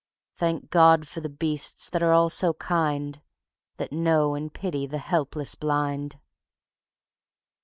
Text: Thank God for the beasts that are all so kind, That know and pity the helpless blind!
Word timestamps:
Thank 0.35 0.71
God 0.71 1.07
for 1.07 1.19
the 1.21 1.29
beasts 1.29 1.87
that 1.87 2.01
are 2.01 2.11
all 2.11 2.31
so 2.31 2.53
kind, 2.55 3.21
That 3.77 3.91
know 3.93 4.33
and 4.33 4.51
pity 4.51 4.87
the 4.87 4.97
helpless 4.97 5.53
blind! 5.53 6.17